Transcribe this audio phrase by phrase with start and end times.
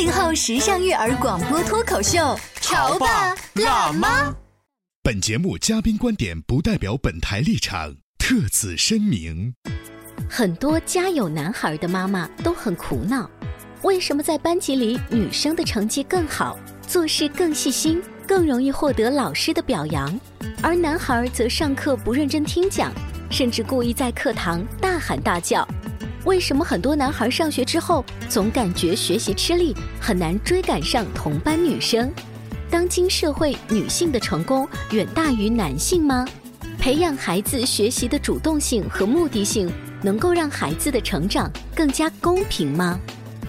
[0.00, 4.34] 八零后时尚育儿广播脱口秀，潮爸辣妈。
[5.02, 9.52] 本节目嘉宾观点不代表本台立场，特此声明。
[10.26, 13.30] 很多家有男孩的妈妈都很苦恼，
[13.82, 20.18] 为什么在班级里女生的成绩更好，做事更细心，更容易获得老师的表扬，
[20.62, 22.90] 而男孩则上课不认真听讲，
[23.30, 25.68] 甚至故意在课堂大喊大叫？
[26.24, 32.12] 为什么很多男孩上学之后总感觉学习吃力，很难追赶上同班女生？
[32.70, 36.26] 当今社会，女性的成功远大于男性吗？
[36.78, 39.70] 培养孩子学习的主动性和目的性，
[40.02, 42.98] 能够让孩子的成长更加公平吗？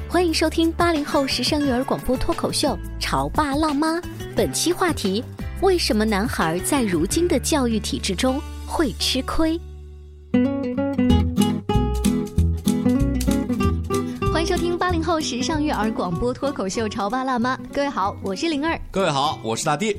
[0.07, 3.97] 欢迎收听八零后时尚育儿广播脱口秀《潮爸辣妈》，
[4.35, 5.23] 本期话题：
[5.61, 9.59] 为什么男孩在如今的教育体制中会吃亏？
[14.51, 18.77] 收听八零后时尚育儿广播脱口秀《潮爸辣妈》，各位好，我是灵儿。
[18.91, 19.95] 各位好，我是大地。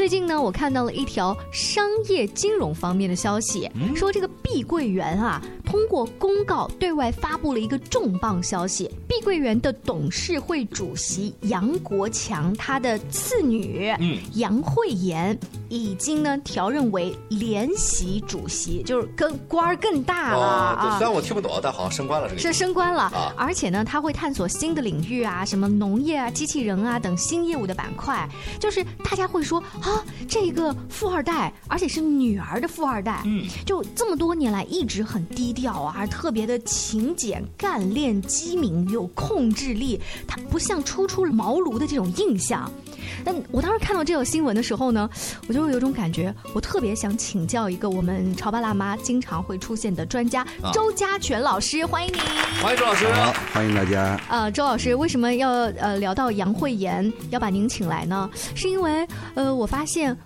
[0.00, 15.38] 最近呢，我看到了一条商业金融方面的消息，说这个碧桂园啊，通过公告对外发布了一个重磅消息：碧桂园的董事会主席杨国强，他的次女嗯杨惠妍
[15.68, 21.04] 已经呢调任为联席主席，就是跟官儿更大了哦，对，啊虽。
[21.06, 22.40] 然我听不懂，但好像升官了这个。
[22.40, 28.26] 是升官了，啊而且呢，他会探索新的领域啊，什么农业啊、机器人啊等新业务的板块。
[28.58, 29.89] 就是大家会说啊，
[30.28, 42.70] 这个富二代，而且是女儿的富二代，嗯，就这么多年来一直很低调啊，特别的勤俭、干练、机敏、有控制力，他不像初出茅庐的这种印象。
[43.24, 45.08] 但我当时看到这条新闻的时候呢，
[45.48, 52.20] 我就有种感觉，我特别想请教一个我们潮爸辣妈经常会出现的专家啊周家全老师，欢迎您。
[52.62, 53.06] 欢迎周老师。
[53.12, 54.20] 好，欢迎大家。
[54.28, 58.28] 呃，周老师，为什么要呃聊到杨慧妍要把您请来呢？
[58.54, 60.16] 是因为呃，我发现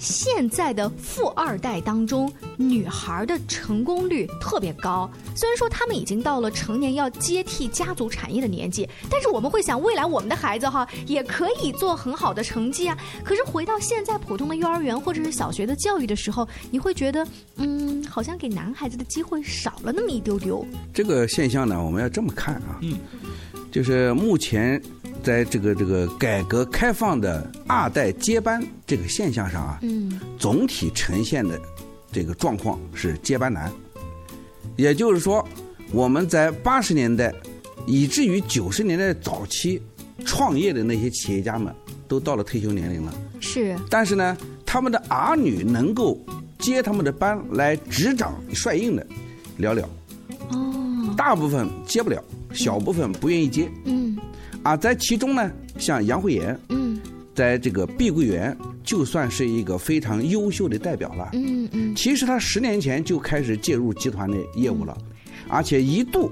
[0.00, 5.08] 现在的富二代当中，女孩的成功率特别高。
[5.36, 12.96] 虽然说他们已经到了成年要接替家族产业的年纪，但是我们会想，未来我们的孩子哈也可以做很好的成绩啊。
[13.22, 20.66] 可是回到现在普通的幼儿园或者是小学的教育的时候，你会觉得，嗯，好像给男孩子的机会少了那么一丢丢。
[20.94, 22.96] 这个现象呢，我们要这么看啊，嗯，
[23.70, 24.80] 就是目前
[25.22, 30.20] 在这个这个改革开放的二代接班这个现象上啊，嗯。
[30.38, 31.60] 总体呈现的
[32.10, 33.70] 这个状况是接班难，
[34.76, 35.46] 也就是说，
[35.92, 37.32] 我们在八十年代
[37.86, 39.80] 以至于九十年代早期
[40.24, 41.74] 创业的那些企业家们，
[42.08, 43.14] 都到了退休年龄了。
[43.38, 46.18] 是，但是呢，他们的儿女能够
[46.58, 49.06] 接他们的班来执掌帅印的
[49.58, 49.84] 寥寥，
[50.50, 53.70] 哦，大部分接不了，小部分不愿意接。
[53.84, 54.09] 嗯
[54.62, 56.98] 啊，在其中呢，像杨惠妍，嗯。
[57.32, 58.54] 在这个碧桂园
[58.84, 61.30] 就算是一个非常优秀的代表了。
[61.32, 64.94] 嗯嗯，其实他十年前就开始介入集团的业务了，
[65.48, 66.30] 而且一度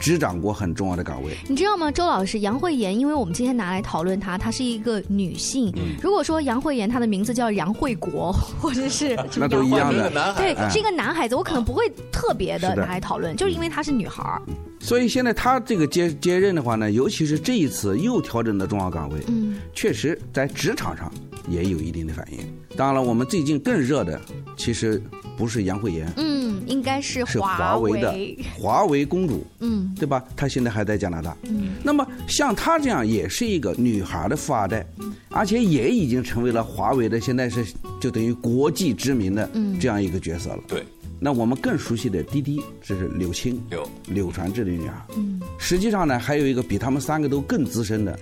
[0.00, 1.36] 执掌过很重要的岗位。
[1.48, 5.72] 你知道吗，周老师，杨慧妍，因为我们今天拿来讨论她，她是一个女性。
[5.76, 14.42] 嗯如果说杨慧妍她的名字叫杨慧国，或者是 那都一样的对，哎是一个男孩子，我可能不会特别的拿来讨论，就是因为她是女孩儿。
[14.80, 21.10] 所以现在她这个接接任的话呢，尤其是这一次又调整的重要岗位，嗯确实在职场上
[21.48, 22.38] 也有一定的反应。
[22.76, 24.20] 当然了，我们最近更热的
[24.56, 25.02] 其实
[25.36, 28.14] 不是杨惠妍，嗯，应该是是华华为的
[28.58, 29.94] 华为公主，嗯。
[29.96, 30.22] 对吧？
[30.36, 31.36] 她现在还在加拿大。
[31.44, 31.72] 嗯。
[31.82, 34.86] 那么像她这样也是一个女孩的富二代，
[35.30, 37.64] 而且也已经成为了华为的现在是
[38.00, 39.78] 就等于国际知名的嗯。
[39.78, 40.62] 这样一个角色了。
[40.68, 40.84] 对，
[41.18, 44.94] 那我们更熟悉的滴滴，这是柳青，柳柳传志的女儿。
[45.16, 45.40] 嗯。
[45.58, 48.18] 实际上呢，还有一个比他们三个都更资深的，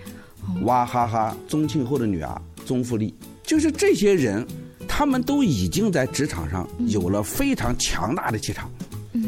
[0.63, 4.47] 娃哈哈宗庆后的女儿宗馥莉，就是这些人，
[5.03, 8.71] 他他们都已经在职场上有了非常强大的气场。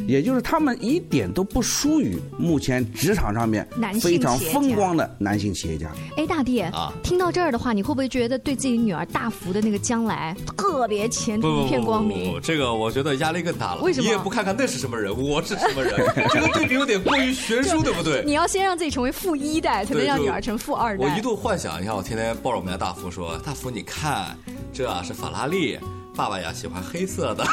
[0.06, 5.90] 也就是他们一点都不输于目前职场上面男性非常风光的男性企业家。
[6.16, 12.32] 哎，大弟啊听到这儿的话，你会不会觉得对自己女儿大福的那个将来特别前途一片光明？
[12.32, 13.82] 不，这个我觉得压力更大了。
[13.82, 15.94] 为什么你也不看看那是什么人，我是什么人，
[16.32, 18.22] 这个对比有点过于悬殊，对不对？
[18.24, 21.04] 你要先让自己成为富一代，才能让女儿成富二代。
[21.04, 24.34] 我一度幻想，一下我天天抱着我们家大福说：“大福，你看，
[24.74, 25.78] 这啊是法拉利。”
[26.16, 27.44] 爸爸呀喜欢黑色的，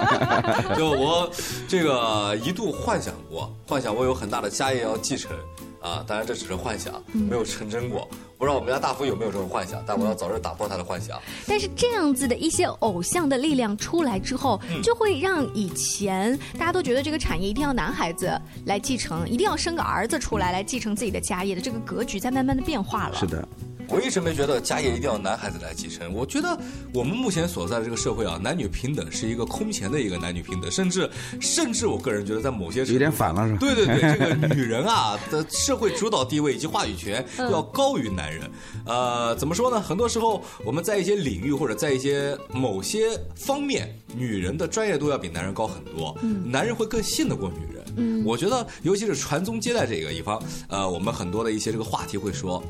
[0.74, 1.30] 就我
[1.68, 5.36] 这个一度幻想过，幻想我有很大的家业要继承
[5.82, 8.08] 啊，当然这只是幻想，嗯没有成真过。
[8.38, 11.20] 不知道我们家大福有没有这种幻想，但我要早日打破他的幻想。
[11.46, 18.32] 但是这样子的一些偶像的力量出来之后，嗯就会让以前大家都觉得这个产业一定要男孩子
[18.64, 23.18] 来继承，一定要生个儿子出来来继承自己的家业的这个格局在慢慢的变化了。
[23.18, 23.46] 是的，
[23.90, 26.12] 我一直没觉得家业一定要男孩子来继承。
[26.14, 26.56] 我觉得
[26.94, 31.10] 我们目前所在的这个社会啊，男女平等是一个空前的一个男女平等，甚至
[31.40, 33.58] 甚至我个人觉得在某些有点反了是吧？
[33.58, 38.48] 对对对，这个 女人啊的社会主导地位以及话语权要高于男人。
[38.86, 39.80] 呃，怎么说呢？
[39.80, 47.84] 很多时候我们在一些领域或者在一些某些方面，女人的专业度要比男人高很多，男人会更信得过女人。
[47.96, 52.62] 嗯，我觉得尤其是传宗接代这个一方，呃，我们很多的一些这个话题会说。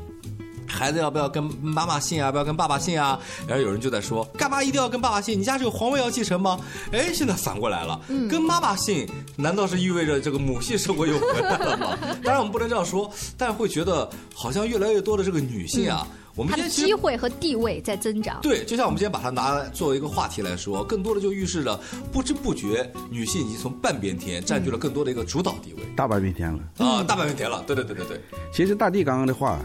[0.71, 2.25] 孩子要不要跟妈妈姓啊？
[2.25, 3.19] 要不要跟爸爸姓啊？
[3.47, 5.39] 然后有人就在说，干嘛一定要跟爸爸姓？
[5.39, 6.59] 你家这个皇位要继承吗？
[6.91, 11.97] 哎，现在反过来了，跟妈妈姓，难道是意味着这个母系社会又回来了吗？
[12.23, 18.39] 当然我们不能这样说，但是会觉得好像越来越多的这个女性啊，我们机会和地位在增长。
[18.41, 21.79] 对，就像我们今天把它拿来作为一个话题来说，更多的就预示着
[22.11, 26.59] 不知不觉女性已经从半边天占据了更多的一个主导地位大半边天了。
[26.77, 27.63] 啊，大半边天了。
[27.67, 28.21] 对对对对对，
[28.53, 29.59] 其实大地刚刚的话，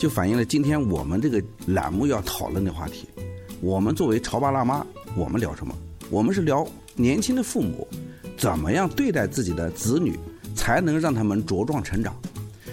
[0.00, 3.06] 就反映了今天我们这个栏目要讨论的话题。
[3.60, 4.82] 我们作为潮爸辣妈，
[5.14, 5.76] 我们聊什么？
[6.08, 6.66] 我们是聊
[6.96, 7.86] 年轻的父母
[8.34, 10.18] 怎么样对待自己的子女，
[10.56, 12.16] 才能让他们茁壮成长。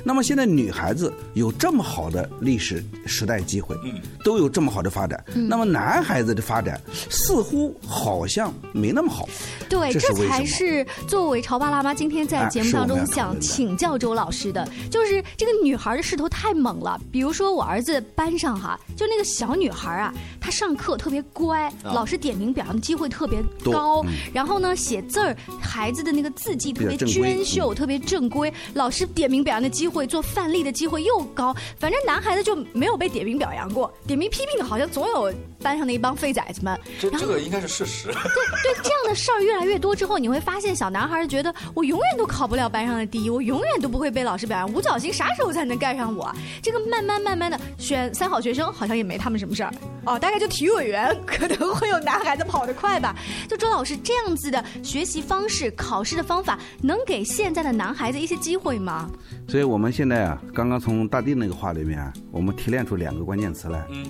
[0.07, 5.21] 那么现在女孩子有这么好的历史时代机会，嗯，都有这么好的发展。
[5.35, 9.27] 那么男孩子的发展似乎好像没那么好。
[9.67, 16.97] 对，这才是作为潮爸辣妈今天在哎节目当中想请教周老师的，就是这个女孩的势头太猛了。
[17.11, 31.53] 比如说我儿子班上哈，就那个小女孩啊，她上课特别乖，老师点名表扬的机会特别多高嗯，然后呢写字儿，孩子的那个字迹特别娟秀，特别正规，老师点名表扬的机会、会做范例的机会又高。
[31.77, 36.79] 反正男孩子就没有被点名表扬过，点名批评好像总有班上的一帮废崽子们。
[36.99, 38.07] 这这个应该是事实。
[38.07, 44.71] 对对这样的事儿越来越多之后，你会发现小男孩儿觉得我永远都考不了班上的第一，我永远都不会被老师表扬。
[44.73, 46.35] 五角星啥时候才能盖上我啊？
[46.61, 49.73] 这个慢慢慢慢的选三好学生好像也没他们什么事儿
[50.05, 53.15] 哦，大概就体育委员可能会有男孩子跑得快吧。
[53.47, 59.09] 就周老师这样子的学习方式、考试的方法，能给现在的男孩子一些机会吗？
[59.47, 64.05] 所以我们现在啊，刚刚从大地那个话里面啊，我们提炼出两个关键词来，嗯，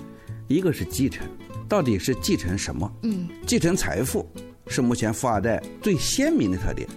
[0.48, 1.26] 一个是继承，
[1.68, 2.90] 到底是继承什么？
[3.02, 4.26] 嗯，继承财富
[4.66, 6.88] 是目前富二代最鲜明的特点，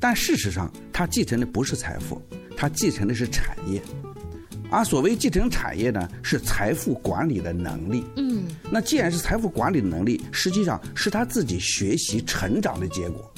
[0.00, 2.20] 但事实上，他继承的不是财富，
[2.56, 3.80] 他继承的是产业。
[4.68, 8.04] 而所谓继承产业呢，是财富管理的能力。
[8.16, 13.32] 嗯，那既然是财富管理的能力，实际上是他自己学习成长的结果。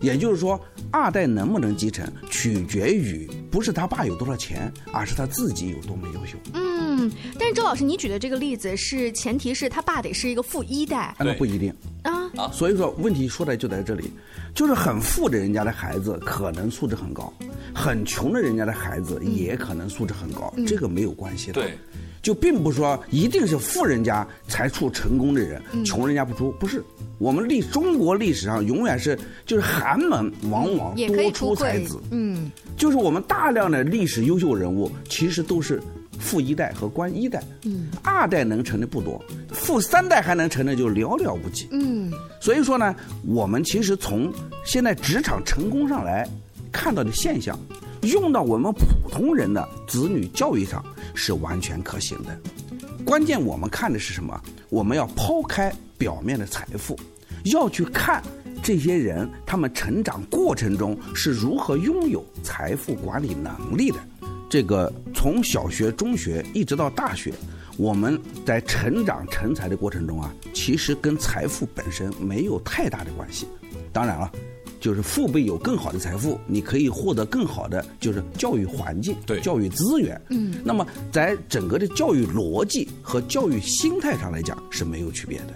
[0.00, 0.60] 也就是说，
[0.90, 6.36] 二代能不能继承，取决于不是他爸有多少钱，而是他自己有多么优秀。
[6.54, 11.72] 嗯，但是周老师，你举的这个例子是前提是他爸得是一个富一代那不一定。
[12.02, 14.10] 啊，所以说，问题说的就在这里，
[14.54, 17.32] 就是很富的人家的孩子可能素质很高，
[17.74, 21.54] 很穷的人家的孩子也可能素质很高，这个没有关系的。
[21.54, 21.76] 对，
[22.22, 26.82] 就并不是说一定是富人家才出成功的人，穷人家不出，不是。
[27.18, 32.50] 我们历中国历史上永远是就是寒门往往多出才子，嗯。
[32.76, 35.82] 就是我们大量的历史优秀人物其实都是
[36.18, 41.68] 富一代和官一代，嗯，二代能成的不多，富三代还能成的就寥寥无几。
[41.72, 42.10] 嗯。
[42.40, 42.94] 所以说呢，
[43.26, 44.32] 我们其实从
[44.64, 46.26] 现在职场成功上来
[46.72, 47.58] 看到的现象，
[48.02, 52.38] 用到我们普通人的子女教育上是完全可行的。
[53.04, 54.40] 关键我们看的是什么？
[54.68, 56.98] 我们要抛开表面的财富，
[57.44, 58.22] 要去看
[58.62, 63.98] 这些人他们成长过程中是如何拥有财富管理能力的。
[64.48, 67.32] 这个从小学、中学一直到大学，
[67.76, 73.46] 我们在成长成才的过程中啊，其实跟财富本身没有太大的关系。
[73.92, 74.30] 当然了，
[74.80, 80.20] 就是父辈有更好的财富，你可以获得更好的就是教育环境、对教育资源。
[80.30, 85.54] 嗯，那么在整个的教育逻辑和教育心态上来讲是没有区别的。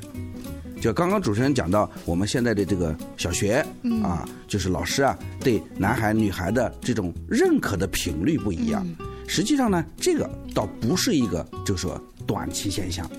[0.81, 3.65] 就刚刚主持人讲到，我们现在的这个小学、
[4.03, 8.87] 啊，就是老师啊，对男孩女孩的这种认可的频率不一样。
[9.27, 13.11] 实际上呢，这个倒不是一个就是说短期现象，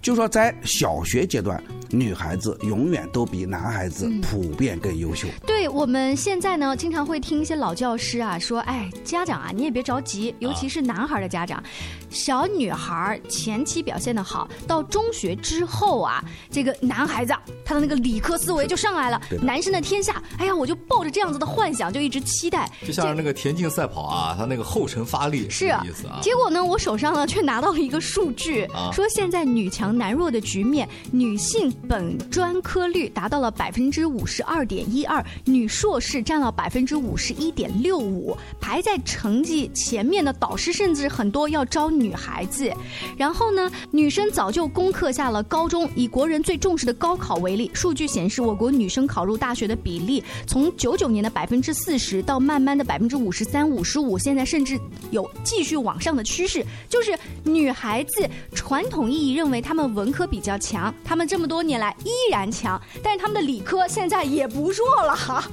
[0.00, 1.60] 就是说在小学阶段，
[1.90, 5.28] 女孩子永远都比男孩子普遍更优秀。
[5.46, 11.62] 对我们现在呢，经常会听一些老教师啊说，哎，家长啊，你也别着急，尤其是男孩的家长，
[12.10, 22.70] 小女孩前期表现的好，到中学之后啊，这个男孩子啊他的那个理科思维就上来了男生的天下，哎呀，我就抱着这样子的幻想，就一直期待。
[22.86, 26.20] 就像是那个田径赛跑啊，他那个后程发力是意思啊。
[26.22, 42.72] 结果呢，我手上呢却拿到了一个数据，啊说现在女强男弱的局面，女性本专科率达到了百分之五十二点一二，女硕士占了百分之五十一点六五，排在成绩前面的导师甚至很多要招女孩子。
[43.16, 54.78] 然后呢，女生早就攻克下了高中，以国人最重视的高考为例，数据显示我国女生考入大学的比例从九九年的百分之四十到慢慢的百分之五十三、五十五，现在甚至
[55.10, 56.64] 有继续往上的趋势。
[56.88, 65.44] 就是女孩子传统意义认为她们文科比较强，她们这么多年来依然强，但是他们的理科现在也不弱了哈。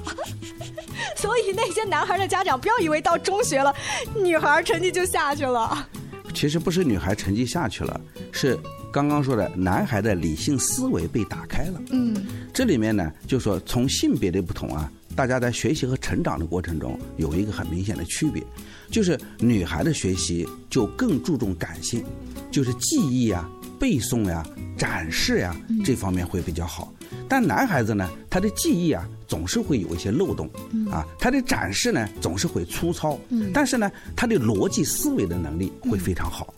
[1.14, 3.72] 所以那些男孩的家长不要以为到中学了，
[4.16, 5.86] 女孩成绩就下去了。
[6.34, 8.00] 其实不是女孩成绩下去了，
[8.32, 8.58] 是
[8.92, 11.80] 刚刚说的男孩的理性思维被打开了。
[11.90, 18.42] 嗯，这里面呢，就说从性别的不同啊，大家在学习和成长的过程中有一个很明显的区别，
[18.90, 22.04] 就是女孩的学习就更注重感性，
[22.50, 24.44] 就是记忆呀、背诵呀、
[24.76, 26.92] 展示呀这方面会比较好。
[27.28, 30.48] 但男孩子呢，他的记忆啊总是会有一些漏洞，
[30.90, 33.18] 啊，他的展示呢总是会粗糙，
[33.52, 36.54] 但是呢，他的逻辑思维的能力会非常好。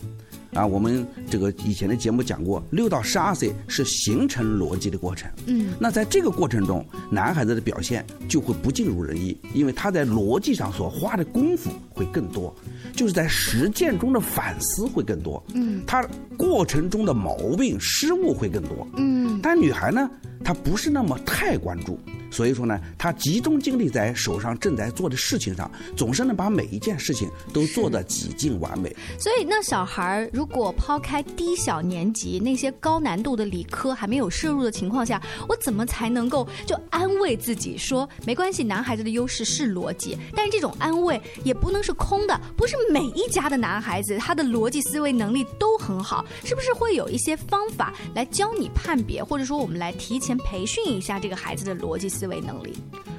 [0.59, 5.31] 啊，我们这个以前的节目讲过，六到十二岁是形成逻辑的过程。
[5.45, 12.53] 嗯，那在这个过程中，男孩子的表现就会不尽如人意，因为他在逻辑上所花的功夫会更多，
[12.93, 15.41] 就是在实践中的反思会更多。
[15.53, 16.05] 嗯，他
[16.37, 18.85] 过程中的毛病失误会更多。
[18.97, 20.11] 嗯，但女孩呢，
[20.43, 21.99] 他不是那么太关注，
[22.31, 28.95] 所以说呢，他集中精力在手上正在做的事情上，总是能把每一件事情都做得几近完美。
[29.19, 52.73] 所以那小孩如果抛开低小年级那些高难度的理科还没有摄入的情况下，我怎么才能够就安慰自己说没关系，男孩子的优势是逻辑，但是这种安慰也不能是空的，不是每一家的男孩子他的逻辑思维能力都很好，是不是会有一些方法来教你判别，或者说我们来提前培训一下这个孩子的逻辑思维能力？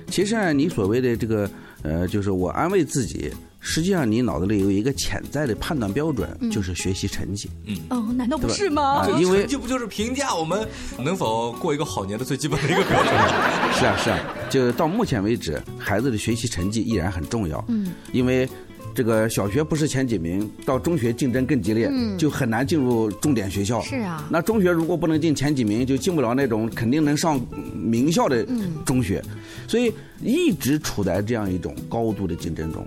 [0.08, 1.48] 其实啊，你所谓的这个
[1.82, 7.48] 呃，就是我安慰自己，实际上你脑子里有一个潜在的判断标准，就是学习成绩。
[7.66, 9.06] 嗯哦，难道不是吗？
[9.20, 10.66] 因为成绩不就是评价我们
[10.98, 13.28] 能否过一个好年的最基本的一个标准吗？
[13.78, 14.18] 是啊，是啊，
[14.50, 17.64] 就到目前为止，孩子的学习成绩依然很重要。
[17.68, 18.48] 嗯，因为
[18.94, 23.80] 这个小学不是前几名，到中学竞争更激烈，就很难进入重点学校。
[23.82, 24.28] 是啊。
[24.30, 27.40] 那中学如果不能进前几名，就进不了那种肯定能上
[27.74, 28.46] 名校的
[28.84, 29.22] 中学，
[29.66, 29.92] 所以
[30.22, 32.86] 一直处在这样一种高度的竞争中。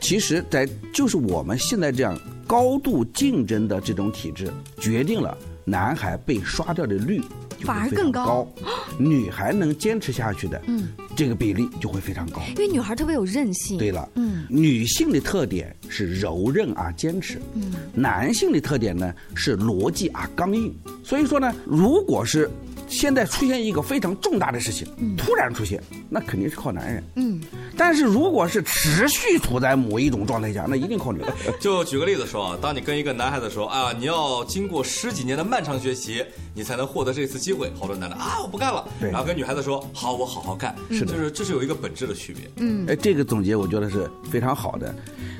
[0.00, 7.20] 其实，在就是我们现在这样高度竞争的这种体制，决定了男孩被刷掉的率
[7.62, 8.48] 反而更高高，
[8.96, 12.40] 女孩能坚持下去的，嗯，这个比例就会非常高。
[12.50, 13.76] 因为女孩特别有韧性。
[13.76, 20.72] 对了，嗯，女性的特点是柔韧而坚持，嗯，男性的特点呢是逻辑而刚硬。
[21.02, 22.48] 所以说呢，如果是
[22.88, 27.40] 现在出现一个非常重大的事情，突然出现，那肯定是靠男人，嗯，
[27.76, 31.32] 但是如果是持续处在某一种状态下，那一定靠女人。
[31.60, 37.70] 就举个例子说啊，当你跟一个男孩子说啊，你要经过十几年的漫长学习，你才能获得这次机会。
[37.78, 38.86] 好多男的啊，我不干了。
[39.00, 40.74] 对然后跟女孩子说，好，我好好干。
[40.90, 42.50] 是的就是这是有一个本质的区别。
[42.56, 44.94] 嗯哎，这个总结我觉得是非常好的。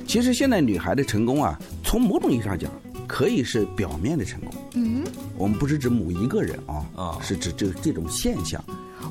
[0.06, 2.70] 其实现在女孩的成功啊，从某种意义上讲，
[3.08, 4.54] 可以是表面的成功。
[4.74, 5.02] 嗯，
[5.36, 8.62] 我们不是指某一个人啊，啊是指这这种现象。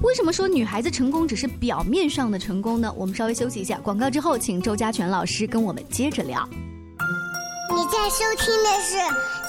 [0.03, 2.93] 为什么说女孩子成功只是表面上的成功呢？
[2.95, 6.47] 我们稍微休息一下，广告之后，请周家全老师跟我们接着聊。
[7.69, 8.95] 你在收听的是《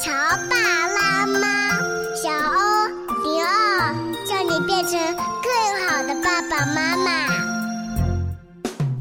[0.02, 0.12] 乔
[0.48, 0.56] 爸
[0.88, 1.78] 拉妈》，
[2.20, 2.88] 小欧
[3.22, 3.94] 零二，
[4.26, 4.92] 叫你变成
[5.42, 7.28] 更好的爸爸妈妈。《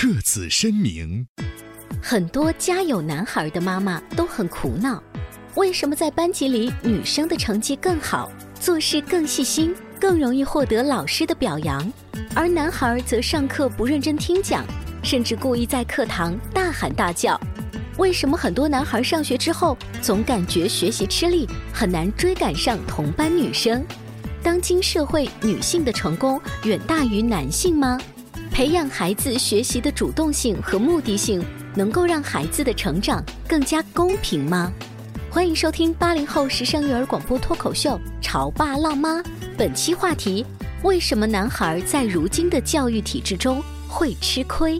[0.00, 1.26] 特此声明。
[2.00, 5.02] 很多家有男孩的妈妈都很苦恼，
[5.56, 11.92] 为什么在班级里女生的成绩更好，做事更细心，更容易获得老师的表扬，
[12.34, 14.64] 而男孩则上课不认真听讲，
[15.02, 17.38] 甚至故意在课堂大喊大叫？
[17.98, 23.84] 为什么很多男孩上学之后总感觉学习吃力，很难追赶上同班女生？
[24.42, 28.00] 当今社会，女性的成功远大于男性吗？
[28.60, 31.42] 培养孩子学习的主动性和目的性，
[31.74, 34.70] 能够让孩子的成长更加公平吗？
[35.30, 39.16] 欢迎收听八零后时尚育儿广播脱口秀《潮爸辣妈》，
[39.56, 40.44] 本期话题：
[40.82, 44.78] 为什么男孩在如今的教育体制中会吃亏？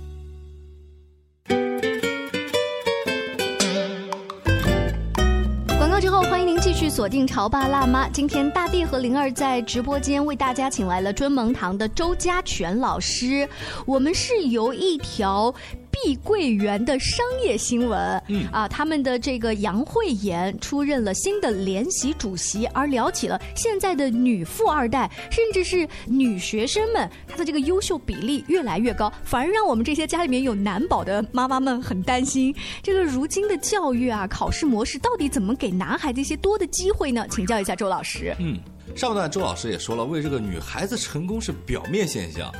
[6.90, 8.09] 锁定潮爸辣妈。
[8.09, 13.49] 今天大地和灵儿在直播间为大家请来了尊蒙堂的周家全老师。
[13.87, 15.54] 我们是由一条。
[16.02, 32.54] 碧桂园的商业新闻，嗯啊，他们的这个杨慧妍出任了新的联席主席，而聊起了现在的女富二代，甚至是女学生们，她的这个优秀比例越来越高，反而让我们这些家里面有男宝的妈妈们很担心。
[32.83, 37.26] 这个如今的教育啊，考试模式到底怎么给男孩子一些多的机会呢？
[37.30, 38.35] 请教一下周老师。
[38.38, 38.59] 嗯，
[38.97, 42.50] 上半段周老师也说了，为这个女孩子成功是表面现象。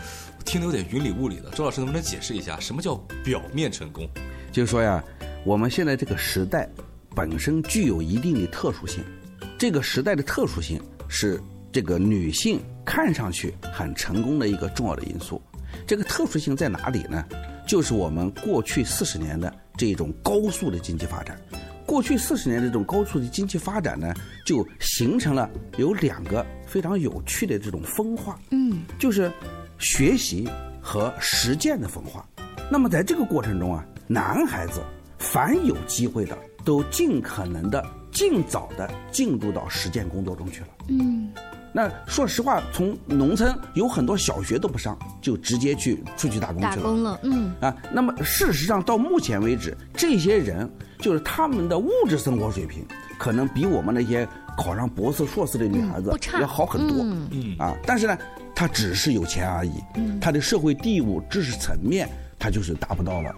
[0.44, 4.09] 听得有点云里雾里的，周老师能不能解释一下什么叫表面成功？
[4.50, 5.02] 就是说呀，
[5.44, 6.68] 我们现在这个时代
[7.14, 9.04] 本身具有一定的特殊性，
[9.56, 15.41] 这个时代的特殊性是这个女性看上去很成功的一个重要的因素。
[15.86, 17.25] 这个特殊性在哪里呢？
[17.67, 21.41] 就是我们过去四十年的这种高速的经济发展。
[21.86, 24.12] 过去四十年的这种高速的经济发展呢，
[24.45, 28.41] 就形成了有两个非常有趣的这种分化。
[28.50, 29.30] 嗯，就是。
[29.80, 30.47] 学习
[30.80, 32.25] 和实践的分化，
[32.71, 34.80] 那么在这个过程中啊，男孩子
[35.19, 40.69] 凡有机会的，都尽可能的尽早的进入到实践工作中去了。
[40.88, 41.32] 嗯，
[41.73, 46.76] 那说实话，从农村有很多小学都不上，就直接去出去打工去了。
[46.76, 52.84] 打工了，嗯啊，那么事实上到目前为止，这些人就是他们的物质生活水平，
[53.19, 56.99] 可能比我们那些考上博士、硕士的女孩子要好很多。
[57.30, 58.19] 嗯啊，但是呢。
[58.60, 59.73] 他只是有钱而已，
[60.20, 62.06] 他的社会地位、知识层面，
[62.38, 63.34] 他就是达不到了。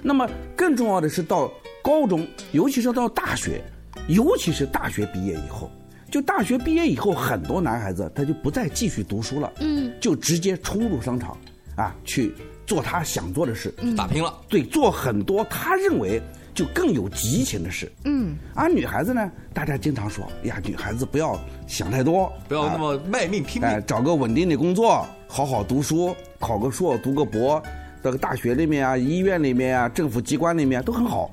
[0.00, 3.62] 那么更重要的是，到高中，尤其是到大学，
[4.08, 5.70] 尤其是大学毕业以后，
[6.10, 11.36] 就大学毕业以后，很多男孩子他就不再继续读书了，嗯，就直接冲入商场，
[11.76, 12.32] 啊，去
[12.66, 14.34] 做他想做的事，打拼了。
[14.48, 16.18] 对，做很多他认为。
[16.54, 27.62] 就更有激情的事，嗯，而女孩子呢，大家经常说，呀，女孩子不要想太多，不要那么卖命拼命，找个稳定的工作，好好读书，考个硕，读个博，
[28.02, 31.30] 这个大学里面啊，医院里面啊，政府机关里面都很好。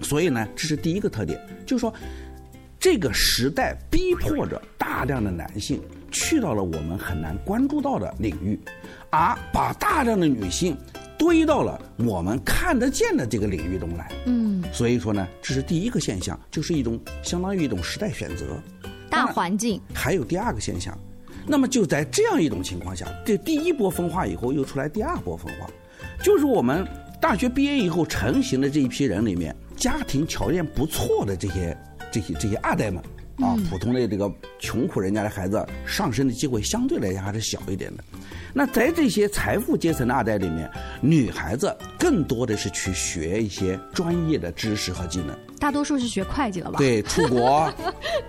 [0.00, 1.92] 所以呢，这是第一个特点，就是说，
[2.78, 8.58] 这个时代逼迫着大量的男性去到了我们很难关注到的领域，
[9.10, 10.76] 而把大量的女性。
[11.18, 18.44] 堆到了我们看得见的这个领域中来，嗯，所以说呢，这是第一个现象，就是一种相当于一种时代选择，
[19.08, 19.80] 大环境。
[19.94, 20.96] 还有第二个现象，
[21.46, 25.66] 那么就在这样一种情况下，这第一波分化以后，又出来第二波分化，
[26.22, 26.86] 就是我们
[27.18, 31.74] 大学毕业以后成型的这一批人里面，家庭条件不错的这些
[32.12, 33.02] 这些这些二代们。
[33.38, 38.02] 啊，普通的这个穷苦人家的孩子上升的机会相对来讲还是小一点的。
[38.54, 40.70] 那在这些财富阶层的二代里面，
[41.02, 45.36] 女孩子更多的是去学一些专业的知识和技能。
[45.58, 46.78] 大多数是学会计了吧？
[46.78, 47.70] 对，出国，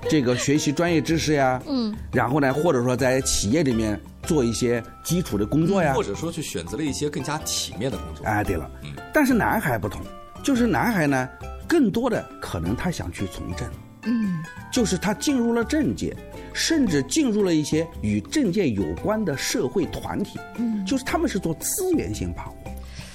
[0.09, 1.61] 这个学习专业知识呀。
[1.67, 1.95] 嗯。
[2.11, 5.93] 然后呢，或者说在企业里面做一些基础的工作呀。
[5.93, 8.25] 或者说去选择了一些更加体面的工作。
[8.25, 8.69] 哎，对了。
[8.83, 8.91] 嗯。
[9.13, 10.01] 但是男孩不同，
[10.43, 11.29] 就是男孩呢，
[11.67, 13.65] 更多的可能他想去从政。
[14.07, 16.15] 嗯，就是他进入了政界，
[16.53, 20.39] 甚至进入了一些与政界有关的社会团体。
[20.57, 22.55] 嗯，就是他们是做资源性把握。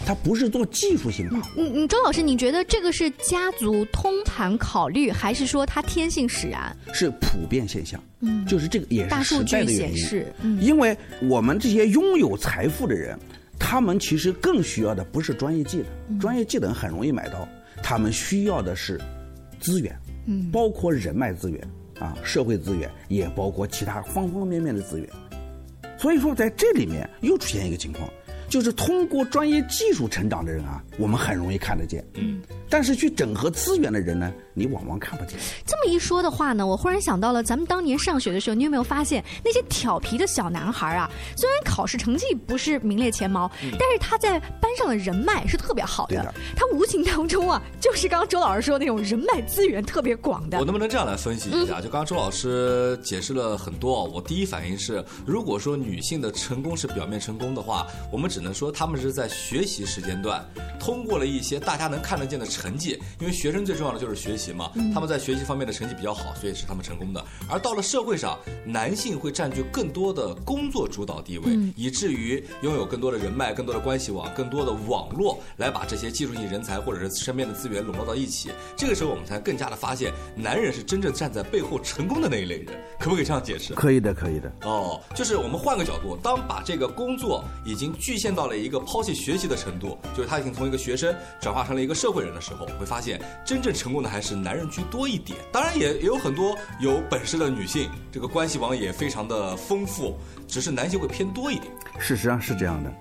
[0.05, 1.45] 他不是做技术性把握。
[1.57, 6.77] 嗯嗯，周老师，你觉得这个是家族通盘考虑，还是说他天性使然？
[6.93, 9.97] 是普遍现象，嗯就是这个也大数是时代据的原因。
[9.97, 13.17] 显示，嗯因为我们这些拥有财富的人，
[13.61, 17.47] 他们其实更需要的不是专业技能，专业技能很容易买到，
[17.81, 19.01] 他们需要的是
[19.61, 20.51] 资源，嗯。
[20.51, 21.61] 包括人脉资源
[21.99, 25.09] 啊，社会资源，也包括其他方方面面的资源。
[25.99, 28.09] 所以说，在这里面又出现一个情况，
[28.49, 35.39] 就是通过专业技术成长的人啊，我们很容易看得见，嗯，但是去整合资源的人呢，你往往看不见。
[35.67, 41.11] 这么一说的话呢，我忽然想到了咱们当年上学的时候，你有没有发现那些调皮的小男孩啊？
[41.37, 46.17] 虽然考试成绩不是名列前茅，但是他在班上的人脉是特别好的。
[46.23, 50.65] 的他无形当中啊，就是刚刚周老师说的那种人脉资源特别广的我。
[50.65, 51.81] 能不能这样来分析一下？
[51.81, 60.45] 就刚刚周老师解释了很多哦，我第一反应是，如果说女性的成功是表面成功的话，我们只能说她们是在学习时间段
[60.79, 67.23] 通过了一些大家能看得见的成绩，因为学生最重要的就是学习嘛，他们在学习方面的成绩比较好，所以是他们成功的。
[67.51, 78.51] 而到了社会上，男性会占据更多的工作主导地位，以至于拥有更多的人脉、更多的关系网、更多的网络，来把这些技术性人才或者是身边的资源笼络到一起。
[78.75, 82.69] 这个时候，我们才更加的发现，男人是真正站在背后成功的那一类人。
[82.99, 83.75] 可不可以这样解释？
[83.75, 84.51] 可以的，可以的。
[84.63, 95.39] 哦，就是我们换个角度，当把这个工作已经局限到了一个抛弃学习的程度，就是他已经从一个学生转化成了一个社会人的时候，会发现真正成功的还是男人居多一点。
[95.53, 100.17] 当然也也有很多有本事的女性，这个关系网也非常的丰富，
[100.47, 101.67] 只是男性会偏多一点。
[101.99, 102.93] 事实上是这样的，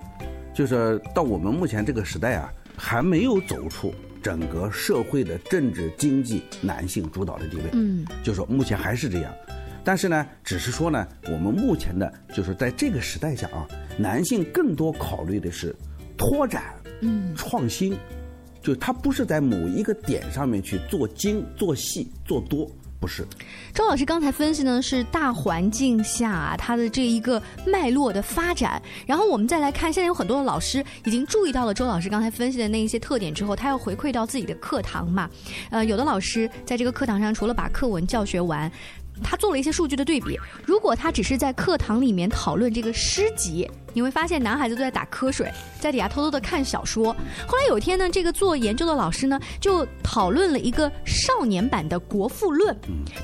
[0.54, 7.64] 就是到我们目前这个时代啊，还没有走出整个社会的政治经济男性主导的地位。
[7.72, 9.32] 嗯，就说目前还是这样，
[9.82, 13.66] 但是呢，只是说呢，我们目前的就是在这个时代下啊，
[13.98, 15.74] 男性更多考虑的是
[16.16, 17.96] 拓展、嗯创新，
[18.62, 22.70] 就他不是在某一个点上面去做精、做细、做多，
[23.00, 23.26] 不是。
[23.74, 35.28] 周老师刚才分析呢是大环境下、啊、它的这一个脉络的发展，然后我们再来看，现在有很多的老师已经注意到了周老师刚才分析的那一些特点之后，他要回馈到自己的课堂嘛。
[35.70, 38.70] 呃，有的老师在这个课堂上除了把课文教学完。
[39.22, 47.14] 他做了一些数据的对比，如果他只是在课堂里面讨论这个诗集，你会发现男孩子都在打瞌睡，在底下偷偷的看小说。
[47.46, 52.74] 后来有一天呢，这个做研究的老师呢就讨论了一个少年版的《国富论》。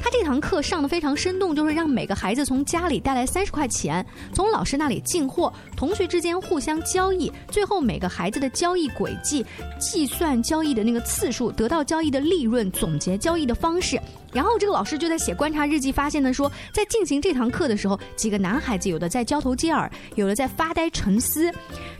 [0.03, 9.45] 他这堂课上的非常生动，就是让每个孩子从家里带来三十块钱，从老师那里进货，同学之间互相交易，最后每个孩子的交易轨迹，
[9.79, 13.99] 计算交易的那个次数，得到交易的利润，总结交易的方式。
[14.33, 21.53] 然后这个老师就在写观察日记，发现呢说，在进行这堂课的时候，几个男孩子有的在交头接耳，有的在发呆沉思，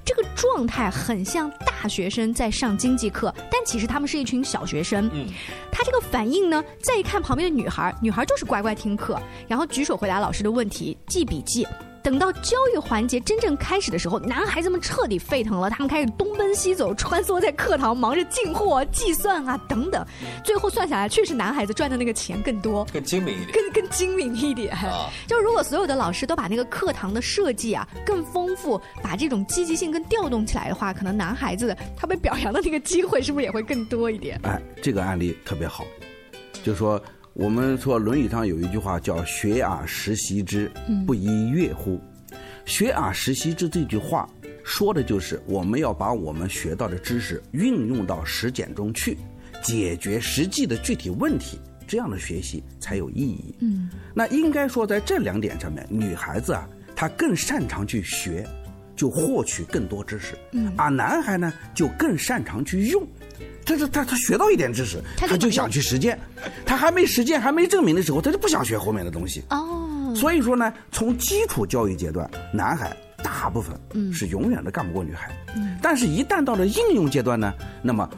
[0.05, 5.09] 这个状态很像大学生在上经济课，但其实他们是一群小学生。
[5.13, 5.27] 嗯，
[5.71, 11.67] 他这个反应呢，再一看旁边的女孩，女孩就是乖乖听课，然后举手回答老师的问题，记笔记。
[12.03, 20.05] 等到交易环节真正开始的时候，男孩子们彻底沸腾了，他们开始东奔西走，穿梭在课堂，忙着进货、计算啊等等。
[20.45, 23.53] 最后算下来，确实男孩子赚的那个钱更多，更精明一点。
[23.53, 24.75] 更更精明一点。
[24.79, 34.41] 啊就如果所有的老师都把那个课堂的设计啊更丰富，把这种积极性更调动起来的话，可能男孩子他被表扬的那个机会是不是也会更多一点？
[34.45, 35.85] 哎，这个案例特别好，
[36.65, 37.01] 就说
[37.39, 40.69] 我们说《论语》上有一句话叫“学而时习之，
[41.07, 42.01] 不亦说乎”。
[42.67, 44.29] 学而时习之这句话
[44.65, 49.17] 说的就是我们要把我们学到的知识运用到实践中去，
[49.63, 53.55] 解决实际的具体问题，这样的学习才有意义。
[53.61, 58.45] 嗯，那应该说在这两点上面，女孩子啊，她更擅长去学，
[58.97, 60.37] 就获取更多知识。
[60.51, 63.07] 嗯而男孩呢，就更擅长去用。
[63.65, 66.19] 他是他他学到一点知识，他就想去实践，
[66.65, 69.43] 他还没实践还没证明的时候，他就不想学后面的东西。
[69.51, 75.31] 哦，所以说呢，从基础教育阶段，男孩大部分嗯是永远都干不过女孩。
[75.57, 78.09] 嗯但是，一旦到了应用阶段呢，那么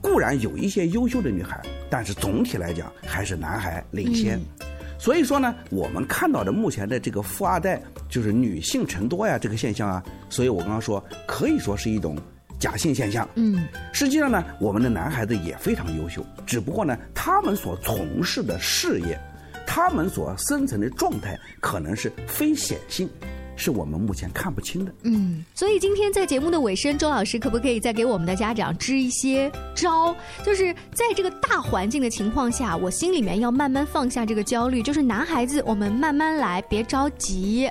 [0.00, 4.38] 固然有一些优秀的女孩，但是总体来讲还是男孩领先。
[4.38, 4.66] 嗯
[5.02, 12.14] 所以说呢，我们看到的目前的这个富二代，就是女性成多呀这个现象啊，所以我刚刚说可以说是一种
[12.60, 13.28] 假性现象。
[13.34, 19.18] 嗯实际上呢，我们的男孩子也非常优秀，只不过呢，他们所从事的事业，
[19.66, 23.08] 他们所生存的状态可能是非显性，
[23.56, 24.92] 是我们目前看不清的。
[25.02, 30.14] 嗯，所以今天在节目的尾声，周老师可不可以再给我们的家长支一些招？
[30.44, 34.82] 就是在这个大环境的情况下，我心里面要慢慢放下这个焦虑。
[34.82, 37.68] 就是男孩子，我们慢慢来，别着急。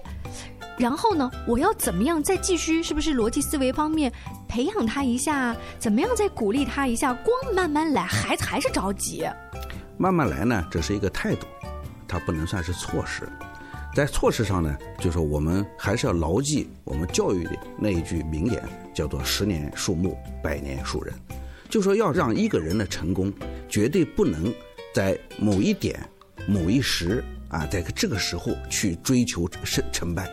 [0.79, 2.81] 然后呢，我要怎么样再继续？
[2.81, 4.09] 是不是逻辑思维方面
[4.47, 5.53] 培养他一下？
[5.77, 7.13] 怎么样再鼓励他一下？
[7.13, 9.27] 光慢慢来，孩子还是着急。
[9.97, 11.45] 慢慢来呢，这是一个态度，
[12.07, 13.27] 它不能算是措施。
[13.93, 18.63] 在措施上呢，就说我们还是要牢记我们教育的那一句名言，
[18.93, 21.13] 叫做“十年树木，百年树人”。
[21.69, 23.33] 就说要让一个人的成功，
[23.67, 24.53] 绝对不能
[24.93, 25.99] 在某一点、
[26.47, 30.29] 某一时啊，在这个时候去追求成成败，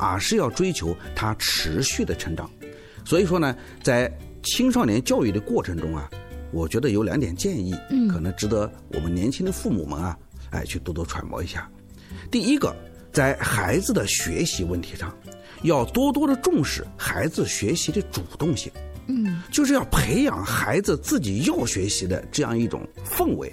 [0.00, 2.50] 而是要追求他持续的成长。
[3.04, 4.10] 所以说呢，在
[4.42, 6.10] 青少年教育的过程中啊，
[6.52, 10.18] 我觉得有两点建议，嗯可能值得我们年轻的父母们啊，
[10.50, 11.70] 哎，去多多揣摩一下。
[12.30, 12.74] 第一个，
[13.12, 15.14] 在孩子的学习问题上，
[15.62, 18.72] 要多多的重视孩子学习的主动性。
[19.06, 23.52] 嗯，就是要培养孩子自己要学习的这样一种氛围，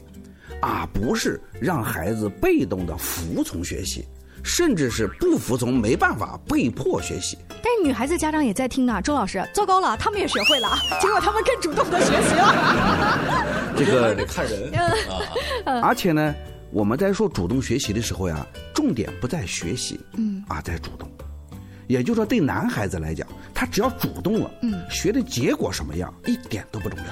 [0.62, 4.06] 而不是让孩子被动的服从学习，
[4.48, 7.38] 甚至是不服从没办法被迫学习。
[7.50, 10.70] 但是女孩子家长也在听呢，周老师，糟糕了，他们也学会了，
[11.02, 13.76] 结果他们更主动的学习了。
[13.78, 16.34] 这个 得看人啊而且呢，
[16.72, 21.12] 我们在说主动学习的时候呀，重点不在学习，嗯啊，在主动。
[21.88, 27.06] 也就是说，对男孩子来讲，他只要主动了，嗯学的结果什么样一点都不重要。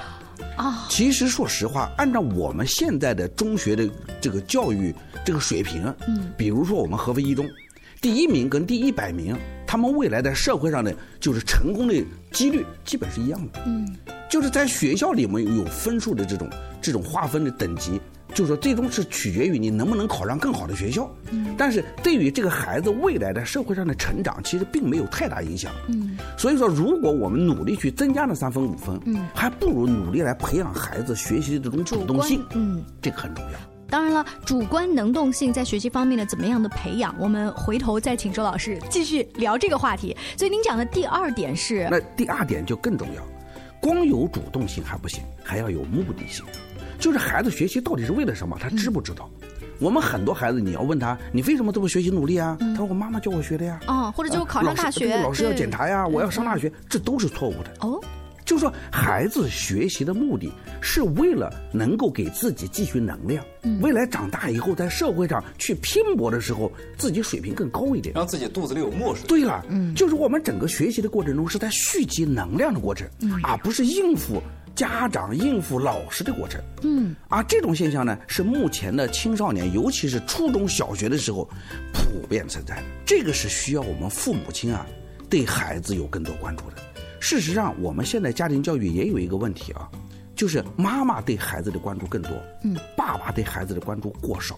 [0.56, 3.88] 啊，其实说实话，按照我们现在的中学的
[4.20, 7.46] 这个教育这个水平，嗯，比如说我们合肥一中，
[8.00, 11.94] 第一名跟第一百名，他们未来在社会上的就是成功的
[12.32, 13.60] 几率基本是一样的。
[13.66, 13.96] 嗯，
[14.30, 16.48] 就是在学校里面有分数的这种
[16.80, 18.00] 这种划分的等级，
[18.36, 21.10] 就是说最终是取决于你能不能考上更好的学校。
[21.30, 25.72] 嗯但是对于这个孩子未来的社会上的成长，其实并没有太大影响。
[25.88, 32.84] 嗯所以说，如果我们努力去增加那三分五分，嗯还不如努力来培养孩子学习的这种主动性，嗯。
[33.00, 33.58] 这个很重要。
[33.88, 40.14] 当然了，主观能动性在学习方面的怎么样的培养，我们回头再请周老师继续聊这个话题。
[40.36, 43.22] 所以您讲的第二点是，那第二点就更重要，
[43.80, 46.44] 光有主动性还不行，还要有目的性。
[46.98, 49.28] 就是孩子学习到底是为了什么，他知不知道？
[49.78, 52.56] 我们很多孩子，你要问他，你为什么这么学习努力啊？
[52.58, 53.78] 他说我妈妈教我学的呀。
[53.86, 57.70] 哦，或者就考上大学，老师老师要检查呀，我要上大学，这都是错误的。
[57.80, 58.00] 哦，
[58.46, 69.26] 就是说，孩子学习的目的是为了能够给自己积蓄能量，嗯未来长大以后在社会上去拼搏的时候，自己水平更高一点，让自己肚子里有墨水。
[69.28, 74.40] 对了，嗯，就是我们整个学习的过程中是在蓄积能量的过程，嗯而不是应付
[74.76, 76.60] 家长、应付老师的过程。
[76.82, 81.48] 嗯，而这种现象呢，是目前的青少年，尤其是初中小学的时候
[81.92, 82.82] 普遍存在的。
[83.04, 84.86] 这个是需要我们父母亲啊，
[85.30, 86.76] 对孩子有更多关注的。
[87.18, 89.88] 事实上，我们现在家庭教育也有一个问题啊，
[90.36, 92.30] 就是妈妈对孩子的关注更多，
[92.62, 94.56] 嗯，爸爸对孩子的关注过少。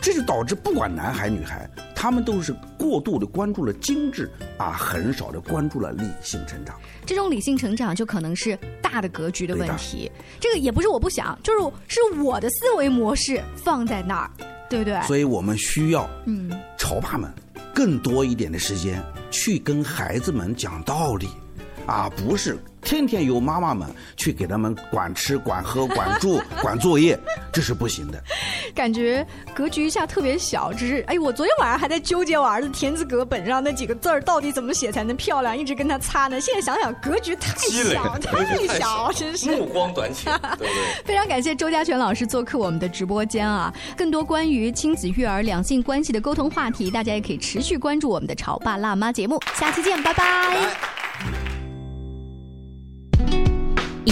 [0.00, 6.78] 这就导致不管男孩女孩，他们都是过度的关注了精致，啊很少的关注了理性成长。
[7.04, 10.10] 这种理性成长就可能是大的格局的问题。
[10.38, 14.30] 这个也不是我不想，就是是我的思维模式放在那儿，
[14.68, 15.00] 对不对？
[15.02, 17.32] 所以我们需要嗯，潮爸们
[17.74, 21.28] 更多一点的时间去跟孩子们讲道理，
[21.86, 27.18] 啊，不是天天由妈妈们去给他们管吃、管喝、管住、 管作业，
[27.52, 28.22] 这是不行的。
[28.74, 36.40] 感觉格局一下特别小，只是哎，我昨天晚上还在纠结我儿子田字格本上那几个字儿到底怎么写才能漂亮，一直跟他擦呢。
[36.40, 41.04] 现在想想，格局太小，太小，小真是目光短浅，对不对？
[41.04, 43.72] 非常感谢周家全老师做客我们的直播间啊！
[43.96, 49.40] 更多关于亲子育儿、两性关系的沟通话题，大家也可以持续关注我们的《潮爸辣妈》节目。
[49.54, 51.55] 下期见，拜拜。